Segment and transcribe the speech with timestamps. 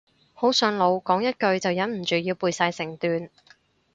[0.33, 3.29] 好上腦，講一句就忍唔住要背晒成段